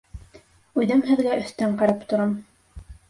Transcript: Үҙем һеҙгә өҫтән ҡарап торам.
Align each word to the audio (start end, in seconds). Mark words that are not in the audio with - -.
Үҙем 0.83 1.03
һеҙгә 1.09 1.37
өҫтән 1.41 1.77
ҡарап 1.83 2.09
торам. 2.15 2.35